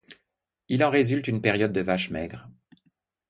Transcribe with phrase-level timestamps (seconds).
[0.67, 2.49] Il en résulte une période de vaches maigres.